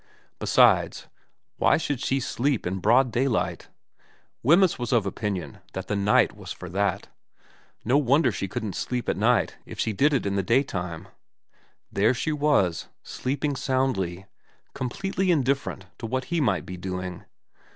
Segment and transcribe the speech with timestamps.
[0.39, 1.07] Besides,
[1.57, 3.67] why should she sleep in broad daylight?
[4.41, 7.09] Wemyss was of opinion that the night was for that.
[7.85, 11.09] No wonder she couldn't steep at night if she did it in 239 240
[11.93, 12.17] VERA x.xn the daytime.
[12.17, 14.25] There she was, sleeping soundly,
[14.73, 17.23] com pletely indifferent to what he might be doing.